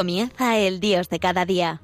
[0.00, 1.82] Comienza el Dios de cada día.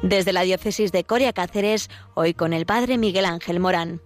[0.00, 4.00] Desde la diócesis de Coria Cáceres, hoy con el Padre Miguel Ángel Morán.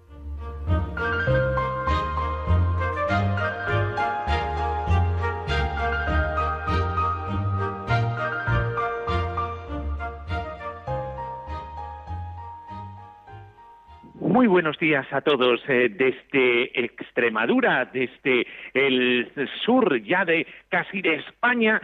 [14.41, 19.31] Muy buenos días a todos eh, desde Extremadura, desde el
[19.67, 21.79] sur ya de casi de España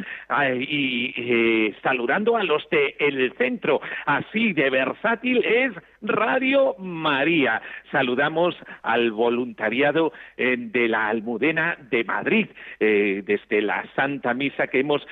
[0.58, 7.62] y eh, saludando a los de el centro, así de versátil es Radio María.
[7.90, 15.06] Saludamos al voluntariado eh, de la Almudena de Madrid, desde la Santa Misa que hemos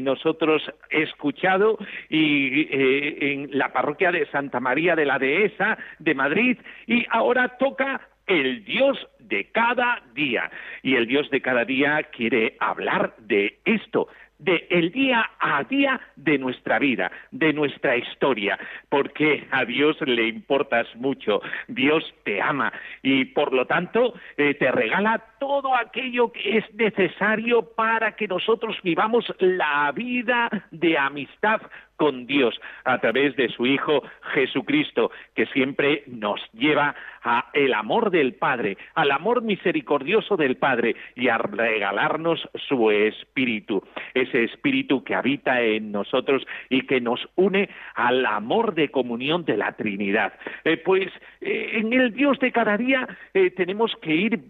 [0.00, 7.06] nosotros escuchado y en la parroquia de Santa María de la Dehesa de Madrid y
[7.10, 10.50] ahora toca el Dios de cada día.
[10.82, 14.08] Y el Dios de cada día quiere hablar de esto,
[14.38, 18.58] de el día a día de nuestra vida, de nuestra historia,
[18.88, 22.72] porque a Dios le importas mucho, Dios te ama
[23.02, 28.76] y por lo tanto eh, te regala todo aquello que es necesario para que nosotros
[28.82, 31.60] vivamos la vida de amistad
[31.98, 38.10] con Dios a través de su Hijo Jesucristo, que siempre nos lleva a el amor
[38.10, 43.82] del Padre, al amor misericordioso del Padre y a regalarnos su Espíritu,
[44.14, 49.56] ese Espíritu que habita en nosotros y que nos une al amor de comunión de
[49.56, 50.32] la Trinidad.
[50.64, 51.08] Eh, pues
[51.40, 54.40] eh, en el Dios de cada día eh, tenemos que ir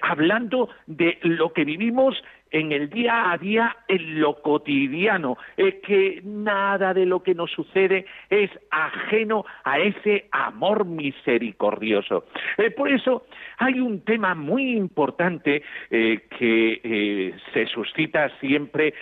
[0.00, 2.16] hablando de lo que vivimos
[2.50, 8.06] en el día a día, en lo cotidiano, que nada de lo que nos sucede
[8.30, 12.24] es ajeno a ese amor misericordioso.
[12.56, 13.26] Eh, por eso
[13.58, 18.94] hay un tema muy importante eh, que eh, se suscita siempre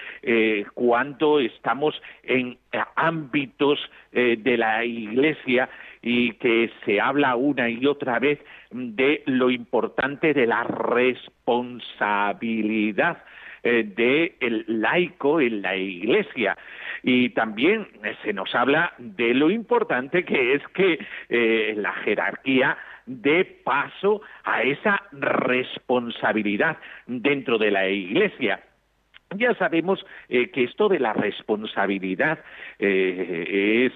[0.75, 2.59] cuando estamos en
[2.94, 3.81] ámbitos
[4.12, 5.69] de la Iglesia
[6.03, 8.38] y que se habla una y otra vez
[8.70, 13.19] de lo importante de la responsabilidad
[13.69, 16.56] eh, del laico en la Iglesia.
[17.03, 17.88] Y también
[18.22, 24.62] se nos habla de lo importante que es que eh, la jerarquía dé paso a
[24.62, 26.76] esa responsabilidad
[27.08, 28.60] dentro de la Iglesia.
[29.39, 32.39] Ya sabemos eh, que esto de la responsabilidad
[32.79, 33.93] es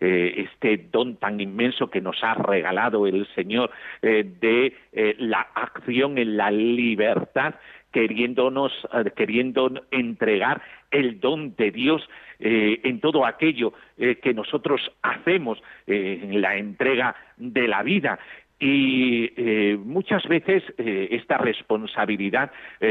[0.00, 3.70] este don tan inmenso que nos ha regalado el Señor
[4.02, 4.74] de
[5.18, 7.54] la acción en la libertad
[7.94, 12.02] queriéndonos, eh, queriendo entregar el don de Dios
[12.40, 18.18] eh, en todo aquello eh, que nosotros hacemos en la entrega de la vida.
[18.60, 19.30] Y
[19.84, 22.50] muchas veces esta responsabilidad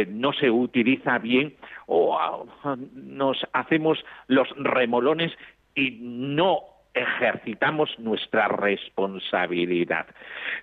[0.10, 1.56] no se utiliza bien
[1.88, 5.32] o ah, nos hacemos los remolones
[5.76, 10.06] y no ejercitamos nuestra responsabilidad.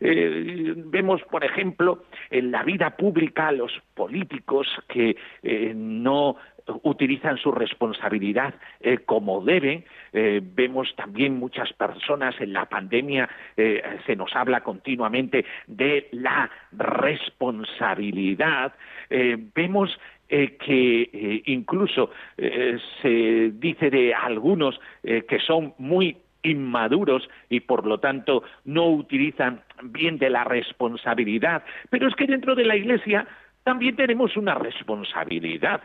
[0.01, 6.37] Eh, vemos, por ejemplo, en la vida pública los políticos que eh, no
[6.83, 9.85] utilizan su responsabilidad eh, como deben.
[10.13, 13.29] vemos también muchas personas en la pandemia,
[14.07, 18.73] se nos habla continuamente de la responsabilidad.
[19.09, 28.43] vemos que incluso se dice de algunos que son muy inmaduros y por lo tanto
[28.65, 31.63] no utilizan bien de la responsabilidad.
[31.91, 33.27] Pero es que dentro de la Iglesia
[33.65, 35.83] también tenemos una responsabilidad.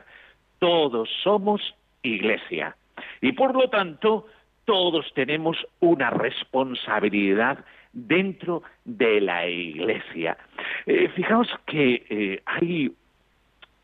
[0.60, 1.62] Todos somos
[2.04, 2.76] Iglesia.
[3.22, 4.28] Y por lo tanto
[4.66, 10.38] todos tenemos una responsabilidad dentro de la Iglesia.
[10.86, 12.92] Eh, fijaos que eh, hay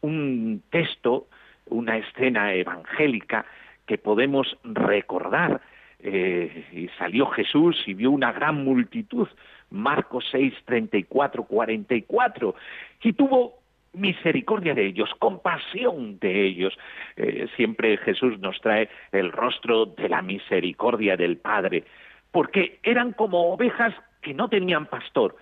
[0.02, 1.28] un texto,
[1.68, 3.46] una escena evangélica
[3.86, 5.62] que podemos recordar.
[6.04, 9.28] Eh, y salió Jesús y vio una gran multitud,
[9.70, 12.56] Marcos 6, 34, 44,
[13.04, 13.61] y tuvo
[13.94, 16.78] misericordia de ellos, compasión de ellos.
[17.18, 21.84] Eh, siempre Jesús nos trae el rostro de la misericordia del Padre,
[22.32, 25.36] porque eran como ovejas que no tenían pastor,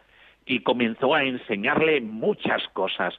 [0.45, 3.13] y comenzó a enseñarle muchas cosas.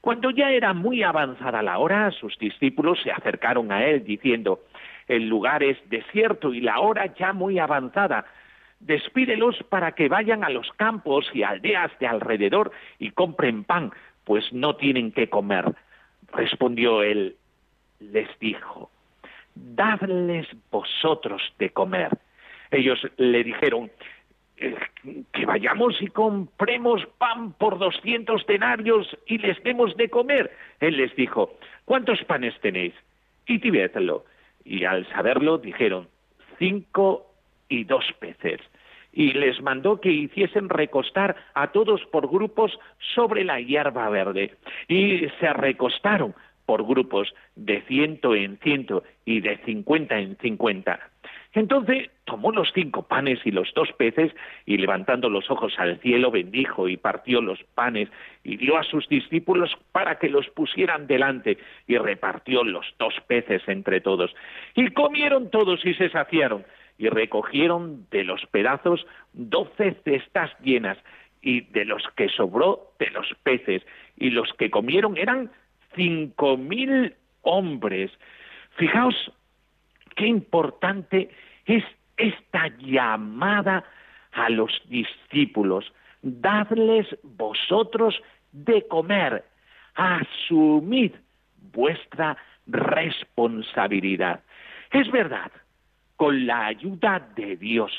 [0.00, 4.60] Cuando ya era muy avanzada la hora, sus discípulos se acercaron a él diciendo,
[5.08, 8.26] el lugar es desierto y la hora ya muy avanzada.
[8.80, 13.92] Despídelos para que vayan a los campos y aldeas de alrededor y compren pan,
[14.24, 15.74] pues no tienen que comer.
[16.32, 17.36] Respondió él,
[18.00, 18.90] les dijo,
[19.54, 22.10] dadles vosotros de comer.
[22.70, 23.90] Ellos le dijeron,
[24.56, 24.76] eh,
[25.32, 30.50] que vayamos y compremos pan por doscientos denarios y les demos de comer.
[30.80, 31.50] Él les dijo,
[31.84, 32.94] ¿cuántos panes tenéis?
[33.46, 34.24] Y tibiételo.
[34.64, 36.08] Y al saberlo dijeron,
[36.58, 37.26] cinco
[37.68, 38.60] y dos peces.
[39.14, 42.78] Y les mandó que hiciesen recostar a todos por grupos
[43.14, 44.56] sobre la hierba verde.
[44.88, 46.34] Y se recostaron
[46.66, 50.98] por grupos de ciento en ciento y de cincuenta en cincuenta.
[51.52, 54.34] Entonces tomó los cinco panes y los dos peces
[54.66, 58.08] y levantando los ojos al cielo bendijo y partió los panes
[58.42, 63.62] y dio a sus discípulos para que los pusieran delante y repartió los dos peces
[63.68, 64.34] entre todos.
[64.74, 66.64] Y comieron todos y se saciaron
[66.98, 70.98] y recogieron de los pedazos doce cestas llenas
[71.42, 73.82] y de los que sobró de los peces
[74.16, 75.50] y los que comieron eran
[75.94, 78.10] cinco mil hombres.
[78.76, 79.32] Fijaos
[80.16, 81.30] qué importante
[81.66, 81.84] es
[82.16, 83.84] esta llamada
[84.32, 85.92] a los discípulos.
[86.22, 88.20] Dadles vosotros
[88.52, 89.44] de comer,
[89.94, 91.12] asumid
[91.72, 92.36] vuestra
[92.66, 94.40] responsabilidad.
[94.90, 95.50] Es verdad,
[96.16, 97.92] con la ayuda de Dios,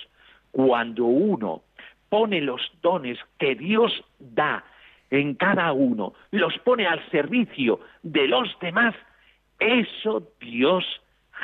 [0.51, 1.63] cuando uno
[2.09, 4.63] pone los dones que Dios da
[5.09, 8.95] en cada uno, los pone al servicio de los demás,
[9.59, 10.85] eso Dios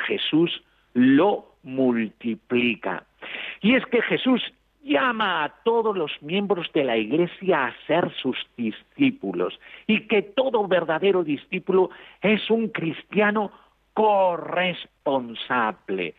[0.06, 0.62] Jesús
[0.94, 3.04] lo multiplica.
[3.60, 4.42] Y es que Jesús
[4.82, 10.66] llama a todos los miembros de la Iglesia a ser sus discípulos y que todo
[10.66, 11.90] verdadero discípulo
[12.20, 13.52] es un cristiano
[13.94, 16.16] corresponsable.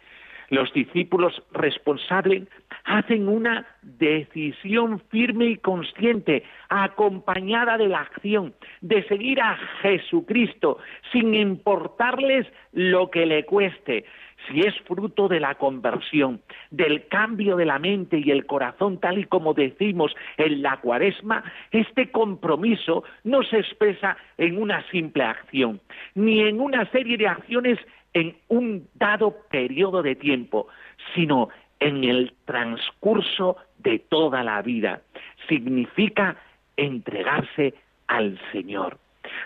[0.50, 2.48] Los discípulos responsables
[2.86, 10.78] hacen una decisión firme y consciente, acompañada de la acción, de seguir a Jesucristo,
[11.12, 14.06] sin importarles lo que le cueste,
[14.48, 16.42] si es fruto de la conversión,
[16.72, 21.44] del cambio de la mente y el corazón, tal y como decimos en la cuaresma,
[21.72, 25.80] este compromiso no se expresa en una simple acción,
[26.16, 27.80] ni en una serie de acciones
[28.14, 30.68] en un dado periodo de tiempo,
[31.16, 31.50] sino
[31.80, 35.02] en el transcurso de toda la vida.
[35.48, 36.38] Significa
[36.78, 37.74] entregarse
[38.08, 38.98] al Señor.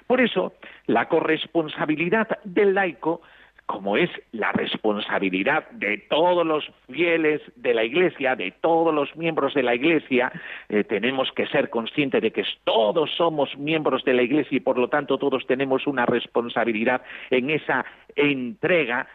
[0.05, 0.53] Por eso,
[0.85, 3.21] la corresponsabilidad del laico
[3.67, 9.53] como es la responsabilidad de todos los fieles de la Iglesia, de todos los miembros
[9.53, 10.31] de la Iglesia,
[10.69, 14.77] eh, tenemos que ser conscientes de que todos somos miembros de la Iglesia y por
[14.77, 17.85] lo tanto todos tenemos una responsabilidad en esa
[18.15, 19.05] entrega.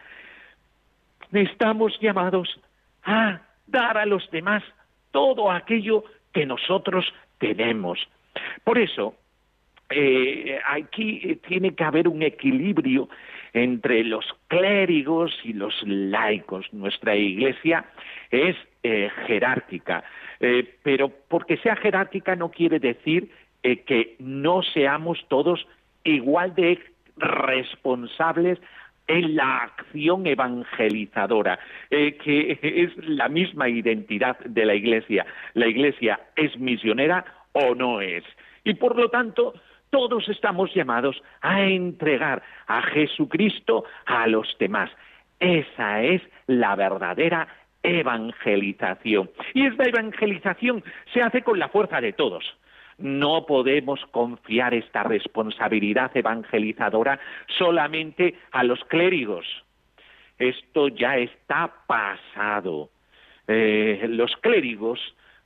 [1.32, 2.60] Estamos llamados
[3.04, 4.62] a dar a los demás
[5.12, 6.04] todo aquello
[6.34, 7.98] que nosotros tenemos.
[8.64, 9.14] Por eso,
[9.94, 13.08] eh, aquí tiene que haber un equilibrio
[13.52, 16.72] entre los clérigos y los laicos.
[16.72, 17.84] Nuestra iglesia
[18.30, 20.04] es eh, jerárquica,
[20.40, 23.30] eh, pero porque sea jerárquica no quiere decir
[23.62, 25.66] eh, que no seamos todos
[26.04, 26.78] igual de
[27.16, 28.58] responsables
[29.08, 31.58] en la acción evangelizadora,
[31.90, 35.26] que es la misma identidad de la Iglesia.
[35.54, 38.24] La Iglesia es misionera o no es.
[38.64, 39.54] Y por lo tanto,
[39.92, 44.90] todos estamos llamados a entregar a Jesucristo a los demás.
[45.38, 47.46] Esa es la verdadera
[47.82, 49.30] evangelización.
[49.52, 50.82] Y esta evangelización
[51.12, 52.42] se hace con la fuerza de todos.
[52.96, 57.20] No podemos confiar esta responsabilidad evangelizadora
[57.58, 59.44] solamente a los clérigos.
[60.38, 62.88] Esto ya está pasado.
[63.46, 64.98] Eh, los clérigos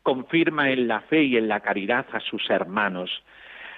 [0.05, 3.11] confirman en la fe y en la caridad a sus hermanos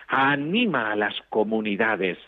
[0.09, 2.19] anima a las comunidades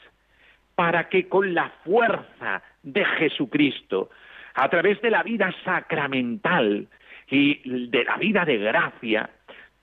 [0.74, 4.10] para que con la fuerza de Jesucristo,
[4.54, 6.88] a través de la vida sacramental
[7.28, 9.30] y de la vida de gracia,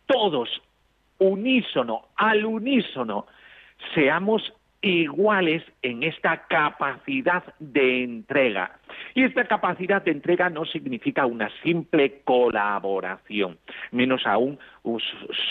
[0.06, 0.50] todos
[1.20, 3.28] unísono, al unísono,
[3.94, 8.80] seamos iguales en esta capacidad de entrega.
[9.16, 13.58] Y esta capacidad de entrega no significa una simple colaboración,
[13.92, 14.60] menos aún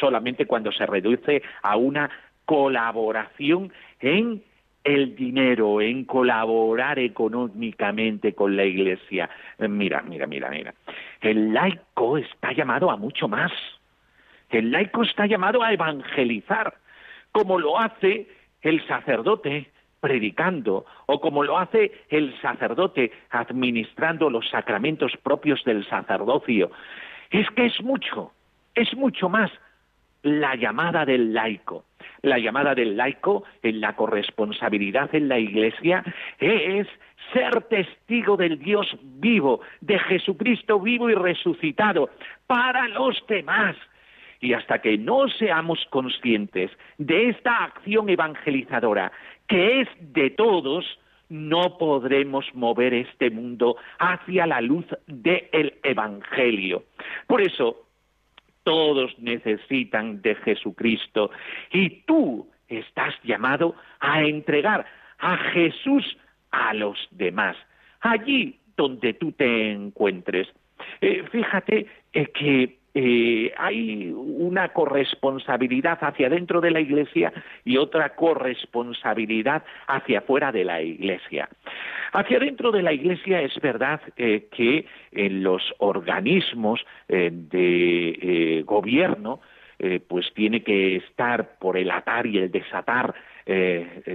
[0.01, 2.11] solamente cuando se reduce a una
[2.47, 4.43] colaboración en
[4.85, 9.29] el dinero, en colaborar económicamente con la Iglesia.
[9.59, 10.75] Mira, mira, mira, mira.
[11.21, 13.51] El laico está llamado a mucho más.
[14.49, 16.75] El laico está llamado a evangelizar,
[17.33, 18.29] como lo hace
[18.63, 26.71] el sacerdote predicando, o como lo hace el sacerdote administrando los sacramentos propios del sacerdocio.
[27.31, 28.31] Es que es mucho,
[28.77, 29.51] es mucho más
[30.27, 31.85] la llamada del laico.
[32.23, 36.03] La llamada del laico en la corresponsabilidad en la Iglesia
[36.41, 36.89] es
[37.33, 42.11] ser testigo del Dios vivo, de Jesucristo vivo y resucitado,
[42.47, 43.77] para los demás.
[44.41, 49.13] Y hasta que no seamos conscientes de esta acción evangelizadora,
[49.47, 50.85] que es de todos,
[51.29, 56.85] no podremos mover este mundo hacia la luz del Evangelio.
[57.27, 57.86] Por eso,
[58.67, 61.31] todos necesitan de Jesucristo
[61.71, 64.85] y tú estás llamado a entregar
[65.21, 66.05] a Jesús
[66.51, 67.57] a los demás,
[68.01, 70.49] allí donde tú te encuentres.
[71.01, 77.31] Eh, fíjate eh, que eh, hay una corresponsabilidad hacia dentro de la Iglesia
[77.65, 81.49] y otra corresponsabilidad hacia fuera de la Iglesia.
[82.13, 89.41] Hacia dentro de la Iglesia es verdad que en los organismos de gobierno
[90.09, 93.15] pues tiene que estar por el atar y el desatar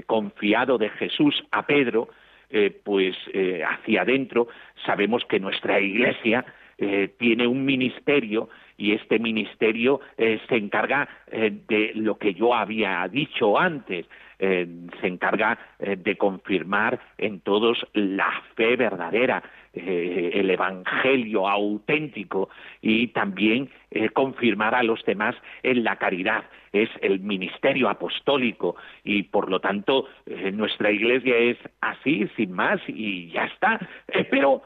[0.08, 2.10] confiado de Jesús a Pedro,
[2.54, 4.50] eh, pues eh, hacia adentro
[4.86, 6.44] sabemos que nuestra Iglesia
[6.78, 8.50] eh, tiene un ministerio
[8.82, 14.08] y este ministerio se encarga de lo que yo había dicho antes,
[14.40, 22.50] se encarga de confirmar en todos la fe verdadera, el evangelio auténtico
[22.82, 23.70] y también
[24.14, 30.08] confirmar a los demás en la caridad es el ministerio apostólico y por lo tanto
[30.26, 33.80] eh, nuestra iglesia es así, sin más y ya está.
[34.08, 34.62] Eh, pero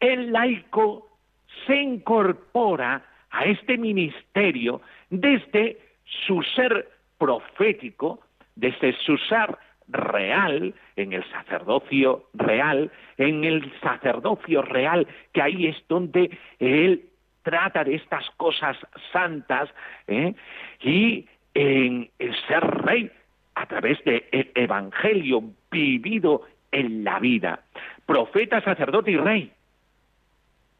[0.00, 1.18] el laico
[1.66, 3.04] se incorpora
[3.34, 5.78] a este ministerio desde
[6.26, 6.88] su ser
[7.18, 8.20] profético,
[8.54, 15.76] desde su ser real, en el sacerdocio real, en el sacerdocio real, que ahí es
[15.88, 17.06] donde él
[17.42, 18.76] trata de estas cosas
[19.12, 19.68] santas,
[20.06, 20.34] ¿eh?
[20.80, 22.10] y en
[22.48, 23.10] ser rey
[23.56, 24.24] a través del
[24.54, 27.60] evangelio vivido en la vida.
[28.06, 29.52] Profeta, sacerdote y rey.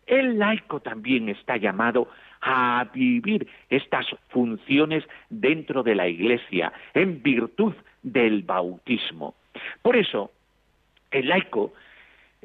[0.07, 2.09] El laico también está llamado
[2.45, 7.73] a vivir estas funciones dentro de la Iglesia en virtud
[8.03, 9.35] del bautismo.
[9.81, 10.31] Por eso,
[11.11, 11.73] el laico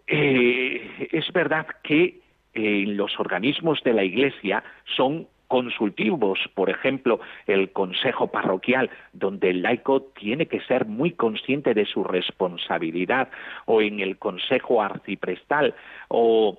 [0.08, 2.20] eh, es verdad que
[2.54, 4.64] en los organismos de la Iglesia
[4.96, 11.74] son consultivos, por ejemplo, el consejo parroquial, donde el laico tiene que ser muy consciente
[11.74, 13.30] de su responsabilidad,
[13.66, 15.74] o en el consejo arciprestal,
[16.08, 16.58] o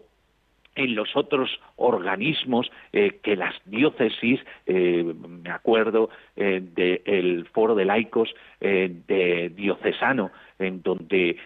[0.75, 7.85] en los otros organismos eh, que las diócesis, eh, me acuerdo eh, del foro de
[7.85, 11.39] laicos de diocesano, en donde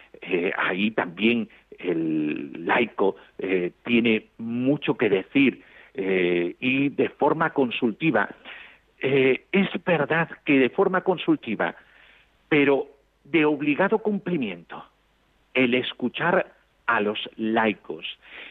[0.56, 3.14] ahí también el laico
[3.84, 5.62] tiene mucho que decir
[5.94, 8.28] y de forma consultiva.
[8.98, 11.76] Es verdad que de forma consultiva,
[12.48, 12.88] pero
[13.22, 14.84] de obligado cumplimiento,
[15.54, 16.52] el escuchar
[16.86, 18.04] a los laicos.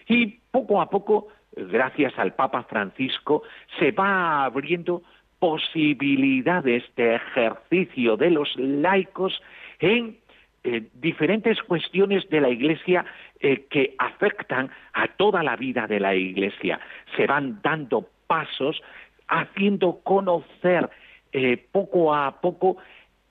[0.07, 3.41] Y poco a poco, gracias al Papa Francisco,
[3.79, 5.01] se va abriendo
[5.39, 9.41] posibilidades de ejercicio de los laicos
[9.79, 10.15] en
[10.63, 13.03] eh, diferentes cuestiones de la Iglesia
[13.39, 16.79] eh, que afectan a toda la vida de la Iglesia.
[17.17, 18.79] Se van dando pasos
[19.27, 20.87] haciendo conocer
[21.31, 22.77] eh, poco a poco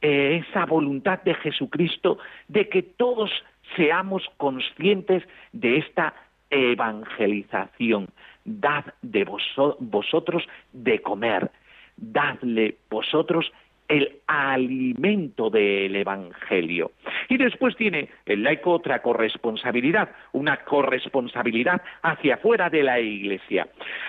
[0.00, 3.30] esa voluntad de Jesucristo de que todos
[3.76, 6.12] seamos conscientes de esta
[6.52, 8.08] evangelización.
[8.44, 11.50] Dad de vosotros de comer,
[11.96, 13.52] dadle vosotros
[13.92, 16.92] el alimento del Evangelio.
[17.28, 23.68] Y después tiene el laico otra corresponsabilidad, una corresponsabilidad hacia afuera de la Iglesia.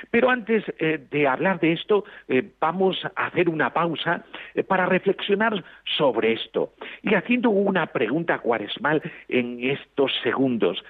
[0.10, 4.24] Pero antes eh, de hablar de esto, eh, vamos a hacer una pausa
[4.56, 5.62] eh, para reflexionar
[5.98, 10.82] sobre esto y haciendo una pregunta cuaresmal en estos segundos,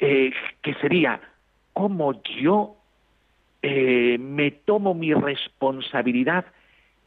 [0.00, 1.20] que sería,
[1.74, 2.74] ¿cómo yo
[3.62, 6.46] me tomo mi responsabilidad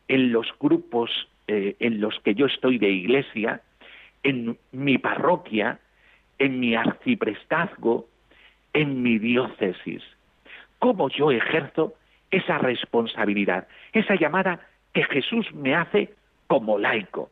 [0.07, 3.62] en los grupos eh, en los que yo estoy de iglesia,
[4.23, 5.77] en mi parroquia,
[6.39, 8.07] en mi arciprestazgo,
[8.71, 10.01] en mi diócesis.
[10.79, 11.95] ¿Cómo yo ejerzo
[12.31, 14.62] esa responsabilidad, esa llamada
[14.93, 16.13] que Jesús me hace
[16.47, 17.29] como laico?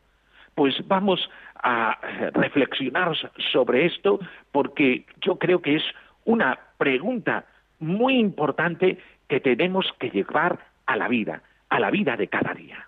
[0.54, 1.30] Pues vamos
[1.62, 1.98] a
[2.34, 3.16] reflexionar
[3.52, 5.84] sobre esto porque yo creo que es
[6.24, 7.44] una pregunta
[7.78, 12.86] muy importante que tenemos que llevar a la vida, a la vida de cada día.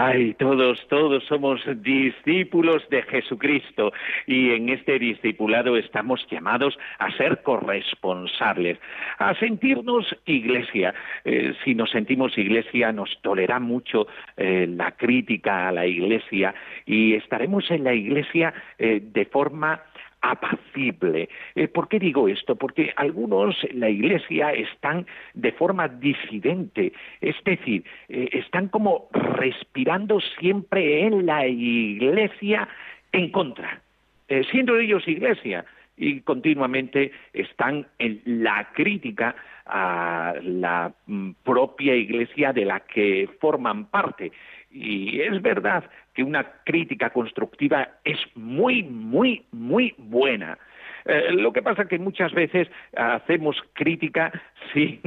[0.00, 3.92] Ay, todos, todos somos discípulos de Jesucristo
[4.28, 8.78] y en este discipulado estamos llamados a ser corresponsables,
[9.18, 10.94] a sentirnos iglesia.
[11.24, 16.54] Eh, si nos sentimos iglesia, nos tolerará mucho eh, la crítica a la iglesia
[16.86, 19.82] y estaremos en la iglesia eh, de forma
[20.20, 21.28] apacible.
[21.54, 22.56] Eh, ¿Por qué digo esto?
[22.56, 30.20] Porque algunos en la Iglesia están de forma disidente, es decir, eh, están como respirando
[30.38, 32.68] siempre en la Iglesia
[33.12, 33.80] en contra,
[34.28, 35.64] eh, siendo ellos Iglesia
[35.98, 39.34] y continuamente están en la crítica
[39.66, 44.32] a la mm, propia iglesia de la que forman parte.
[44.70, 45.84] Y es verdad
[46.18, 50.58] que una crítica constructiva es muy, muy, muy buena.
[51.04, 54.32] Eh, lo que pasa es que muchas veces hacemos crítica
[54.74, 54.98] sin,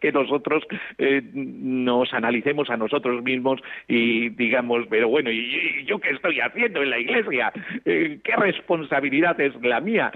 [0.00, 0.62] que nosotros
[0.96, 6.84] eh, nos analicemos a nosotros mismos y digamos, pero bueno, ¿y, yo qué estoy haciendo
[6.84, 7.52] en la iglesia?
[7.84, 10.12] Eh, ¿Qué responsabilidad es la mía?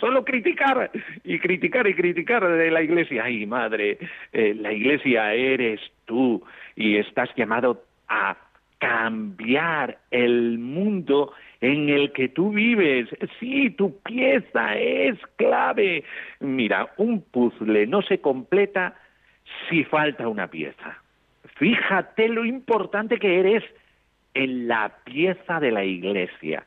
[0.00, 0.90] solo criticar
[1.24, 3.24] y criticar y criticar de la iglesia.
[3.24, 3.96] Ay, madre,
[4.34, 6.44] la iglesia eres tú
[6.76, 8.36] y estás llamado a
[8.82, 13.08] cambiar el mundo en el que tú vives.
[13.38, 16.02] Sí, tu pieza es clave.
[16.40, 18.96] Mira, un puzzle no se completa
[19.68, 20.98] si falta una pieza.
[21.54, 23.62] Fíjate lo importante que eres
[24.34, 26.64] en la pieza de la iglesia.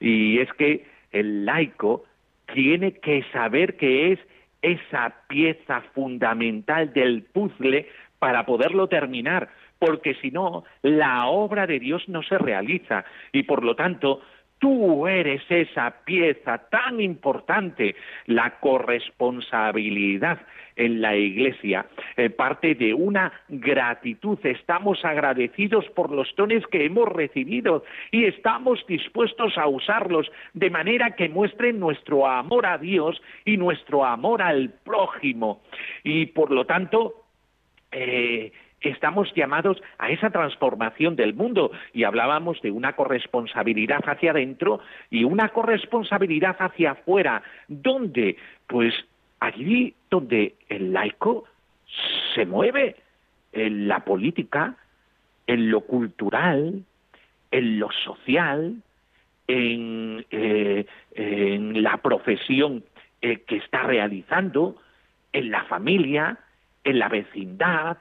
[0.00, 2.04] Y es que el laico
[2.52, 4.18] tiene que saber que es
[4.60, 7.86] esa pieza fundamental del puzzle
[8.18, 9.50] para poderlo terminar
[9.84, 14.22] porque si no, la obra de Dios no se realiza y por lo tanto
[14.58, 17.94] tú eres esa pieza tan importante,
[18.24, 20.38] la corresponsabilidad
[20.76, 21.84] en la iglesia,
[22.16, 24.38] eh, parte de una gratitud.
[24.42, 31.10] Estamos agradecidos por los dones que hemos recibido y estamos dispuestos a usarlos de manera
[31.10, 35.60] que muestren nuestro amor a Dios y nuestro amor al prójimo.
[36.02, 37.26] Y por lo tanto,
[37.92, 38.50] eh,
[38.90, 45.24] estamos llamados a esa transformación del mundo y hablábamos de una corresponsabilidad hacia adentro y
[45.24, 47.42] una corresponsabilidad hacia afuera.
[47.68, 48.36] ¿Dónde?
[48.66, 48.94] Pues
[49.40, 51.44] allí donde el laico
[52.34, 52.96] se mueve,
[53.52, 54.76] en la política,
[55.46, 56.82] en lo cultural,
[57.50, 58.82] en lo social,
[59.46, 60.86] en, eh,
[61.74, 62.84] la profesión
[63.22, 64.76] eh, que está realizando,
[65.32, 66.38] en la familia,
[66.84, 67.98] en la vecindad,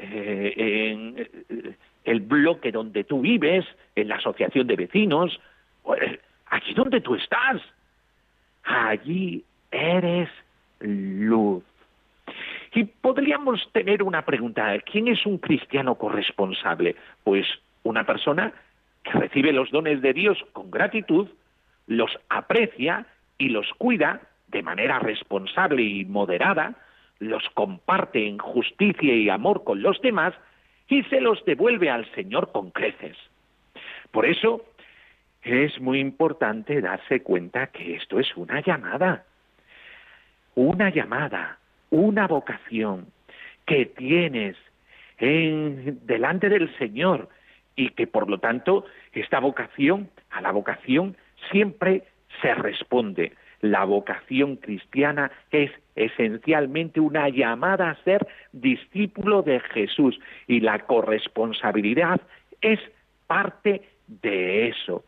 [0.00, 5.38] eh, en eh, el bloque donde tú vives, en la asociación de vecinos,
[5.82, 7.60] pues, allí donde tú estás,
[8.64, 10.28] allí eres
[10.80, 11.62] luz.
[12.72, 16.96] Y podríamos tener una pregunta, ¿quién es un cristiano corresponsable?
[17.24, 17.46] Pues
[17.82, 18.52] una persona
[19.02, 21.28] que recibe los dones de Dios con gratitud,
[21.86, 23.06] los aprecia
[23.38, 26.74] y los cuida de manera responsable y moderada,
[27.20, 30.34] los comparte en justicia y amor con los demás
[30.88, 33.16] y se los devuelve al Señor con creces.
[34.10, 34.64] Por eso
[35.42, 39.24] es muy importante darse cuenta que esto es una llamada,
[40.54, 41.58] una llamada,
[41.90, 43.06] una vocación
[43.66, 44.56] que tienes
[45.18, 47.28] en, delante del Señor
[47.76, 51.16] y que por lo tanto esta vocación, a la vocación
[51.50, 52.04] siempre
[52.42, 53.32] se responde.
[53.60, 62.20] La vocación cristiana es esencialmente una llamada a ser discípulo de Jesús y la corresponsabilidad
[62.62, 62.80] es
[63.26, 65.04] parte de eso.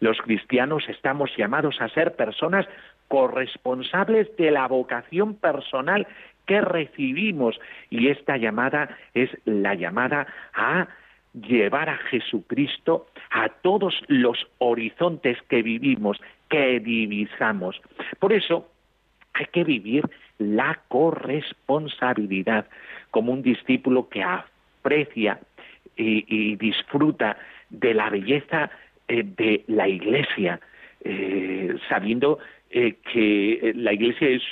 [0.00, 2.66] Los cristianos estamos llamados a ser personas
[3.08, 6.06] corresponsables de la vocación personal
[6.46, 7.58] que recibimos
[7.90, 10.88] y esta llamada es la llamada a
[11.40, 16.18] llevar a Jesucristo a todos los horizontes que vivimos,
[16.48, 17.80] que divisamos.
[18.18, 18.68] Por eso
[19.34, 20.04] hay que vivir
[20.38, 22.66] la corresponsabilidad
[23.10, 25.40] como un discípulo que aprecia
[25.96, 27.38] y, disfruta
[27.70, 28.70] de la belleza
[29.08, 30.60] eh, de la iglesia,
[31.02, 32.38] eh, sabiendo
[32.70, 34.42] eh, que la iglesia es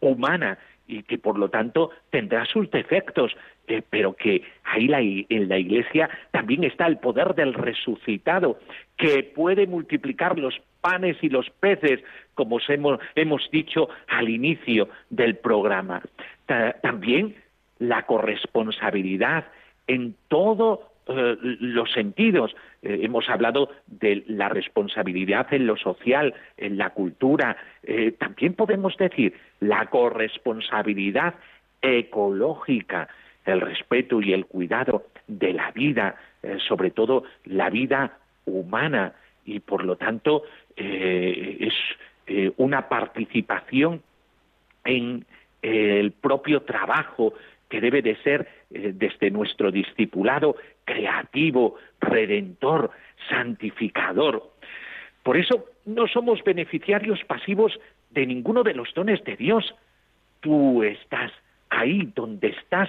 [0.00, 3.36] humana y que por lo tanto tendrá sus defectos,
[3.68, 8.58] eh, pero que ahí en la iglesia también está el poder del resucitado,
[8.96, 12.00] que puede multiplicar los panes y los peces,
[12.34, 16.02] como hemos, hemos dicho al inicio del programa.
[16.80, 17.36] también
[17.78, 19.44] la corresponsabilidad
[19.86, 22.56] en todos eh, los sentidos.
[22.82, 27.56] Eh, hemos hablado de la responsabilidad en lo social, en la cultura.
[28.18, 31.34] también podemos decir la corresponsabilidad
[31.82, 33.08] ecológica
[33.52, 39.60] el respeto y el cuidado de la vida, eh, sobre todo la vida humana, y
[39.60, 40.44] por lo tanto
[40.76, 41.74] eh, es
[42.26, 44.02] eh, una participación
[44.84, 45.24] en
[45.62, 47.34] el propio trabajo
[47.68, 52.90] que debe de ser desde nuestro discipulado creativo, redentor,
[53.28, 54.50] santificador.
[55.22, 57.78] Por eso no somos beneficiarios pasivos
[58.10, 59.74] de ninguno de los dones de Dios.
[60.40, 61.32] Tú estás
[61.70, 62.88] ahí donde estás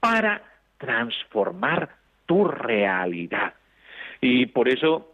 [0.00, 0.42] para
[0.78, 1.90] transformar
[2.26, 3.54] tu realidad.
[4.20, 5.06] Y por eso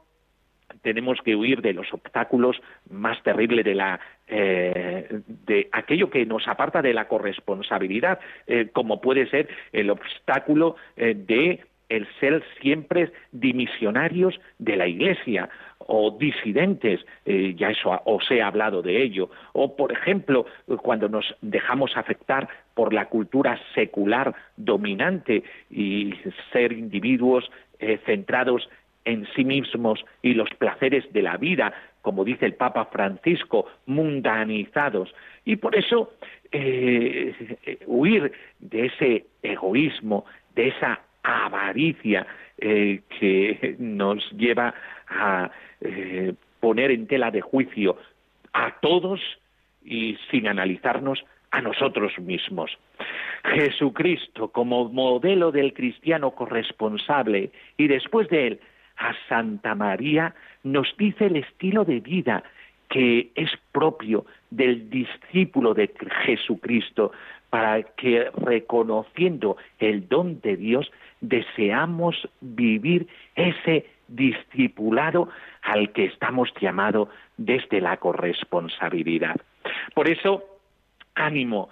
[0.82, 6.46] tenemos que huir de los obstáculos más terribles de la eh, de aquello que nos
[6.48, 13.12] aparta de la corresponsabilidad, eh, como puede ser el obstáculo eh, de el ser siempre
[13.32, 19.76] dimisionarios de la Iglesia o disidentes, eh, ya eso os he hablado de ello, o
[19.76, 20.46] por ejemplo,
[20.82, 26.12] cuando nos dejamos afectar por la cultura secular dominante y
[26.52, 28.68] ser individuos eh, centrados
[29.06, 35.14] en sí mismos y los placeres de la vida, como dice el Papa Francisco, mundanizados.
[35.46, 36.12] Y por eso
[36.52, 42.26] eh, huir de ese egoísmo, de esa avaricia
[42.58, 44.74] eh, que nos lleva
[45.08, 45.50] a
[46.60, 47.96] poner en tela de juicio
[48.52, 49.20] a todos
[49.82, 51.24] y sin analizarnos
[51.56, 52.70] a nosotros mismos.
[53.44, 58.60] Jesucristo como modelo del cristiano corresponsable y después de él
[58.98, 62.42] a Santa María nos dice el estilo de vida
[62.90, 65.90] que es propio del discípulo de
[66.26, 67.12] Jesucristo
[67.48, 70.92] para que reconociendo el don de Dios
[71.22, 75.30] deseamos vivir ese discipulado
[75.62, 79.36] al que estamos llamados desde la corresponsabilidad.
[79.94, 80.55] Por eso,
[81.16, 81.68] ánimo,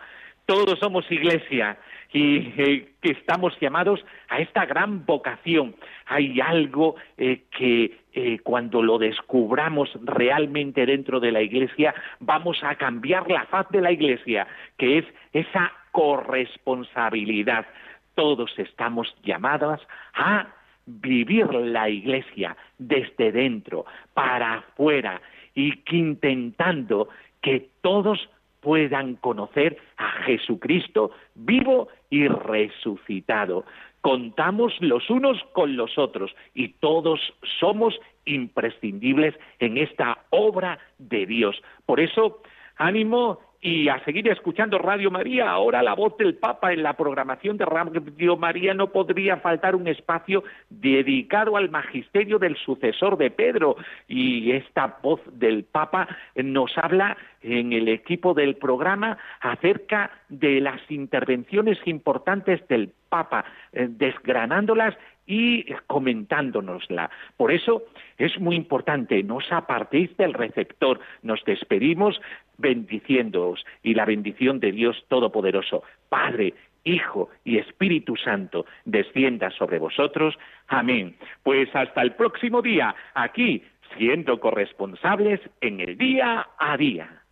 [0.46, 1.78] todos somos iglesia
[2.12, 5.74] y eh, que estamos llamados a esta gran vocación.
[6.07, 12.74] Hay algo eh, que eh, cuando lo descubramos realmente dentro de la iglesia, vamos a
[12.74, 17.66] cambiar la faz de la iglesia, que es esa corresponsabilidad
[18.14, 19.80] todos estamos llamados
[20.14, 20.46] a
[20.87, 25.20] vivir la iglesia desde dentro, para afuera,
[25.54, 27.09] y que intentando
[27.40, 28.28] que todos
[28.64, 33.64] puedan conocer a Jesucristo vivo y resucitado.
[34.00, 37.20] Contamos los unos con los otros y todos
[37.61, 41.62] somos imprescindibles en esta obra de Dios.
[41.85, 42.40] Por eso,
[42.77, 45.51] ánimo y a seguir escuchando Radio María.
[45.51, 49.89] Ahora la voz del Papa en la programación de Radio María no podría faltar un
[49.89, 53.77] espacio dedicado al magisterio del sucesor de Pedro.
[54.07, 56.07] Y esta voz del Papa
[56.37, 63.87] nos habla en el equipo del programa acerca de las intervenciones importantes del Papa, eh,
[63.89, 64.95] desgranándolas
[65.27, 67.11] y comentándonosla.
[67.37, 67.85] Por eso
[68.19, 72.21] es muy importante, no os apartéis del receptor, nos despedimos
[72.59, 80.35] bendiciéndoos y la bendición de Dios Todopoderoso, Padre, Hijo y Espíritu Santo, descienda sobre vosotros.
[80.69, 81.17] Amén.
[81.43, 83.62] Pues hasta el próximo día, aquí,
[83.97, 87.23] siendo corresponsables en el día a día.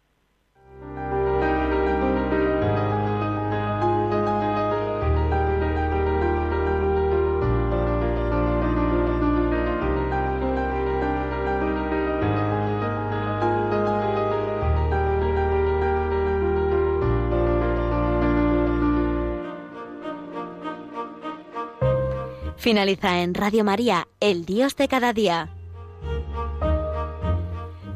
[22.62, 25.52] Finaliza en Radio María, El Dios de cada día.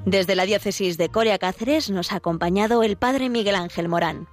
[0.05, 4.27] Desde la diócesis de Coria Cáceres nos ha acompañado el Padre Miguel Ángel Morán.